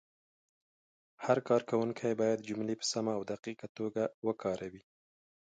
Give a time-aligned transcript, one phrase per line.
[1.25, 1.37] هر
[1.69, 4.81] کارونکی باید جملې په سمه او دقیقه توګه ولیکي.